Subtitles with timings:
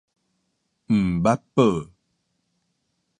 [0.87, 1.91] 毋捌寶